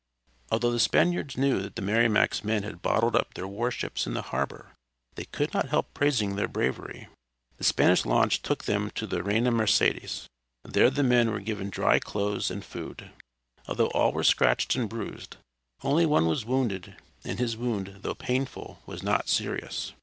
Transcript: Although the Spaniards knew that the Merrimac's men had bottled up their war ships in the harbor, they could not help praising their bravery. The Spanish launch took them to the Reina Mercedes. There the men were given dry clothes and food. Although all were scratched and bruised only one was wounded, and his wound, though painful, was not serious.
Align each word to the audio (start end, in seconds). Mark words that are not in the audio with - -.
Although 0.51 0.71
the 0.71 0.79
Spaniards 0.79 1.37
knew 1.37 1.61
that 1.61 1.75
the 1.75 1.81
Merrimac's 1.83 2.43
men 2.43 2.63
had 2.63 2.81
bottled 2.81 3.15
up 3.15 3.35
their 3.35 3.47
war 3.47 3.69
ships 3.69 4.07
in 4.07 4.15
the 4.15 4.23
harbor, 4.23 4.71
they 5.13 5.25
could 5.25 5.53
not 5.53 5.69
help 5.69 5.93
praising 5.93 6.35
their 6.35 6.47
bravery. 6.47 7.07
The 7.57 7.63
Spanish 7.63 8.03
launch 8.03 8.41
took 8.41 8.63
them 8.63 8.89
to 8.95 9.05
the 9.05 9.21
Reina 9.21 9.51
Mercedes. 9.51 10.25
There 10.63 10.89
the 10.89 11.03
men 11.03 11.29
were 11.29 11.39
given 11.39 11.69
dry 11.69 11.99
clothes 11.99 12.49
and 12.49 12.65
food. 12.65 13.11
Although 13.67 13.91
all 13.91 14.11
were 14.11 14.23
scratched 14.23 14.75
and 14.75 14.89
bruised 14.89 15.37
only 15.83 16.07
one 16.07 16.25
was 16.25 16.45
wounded, 16.45 16.95
and 17.23 17.37
his 17.37 17.55
wound, 17.55 17.99
though 18.01 18.15
painful, 18.15 18.81
was 18.87 19.03
not 19.03 19.29
serious. 19.29 19.93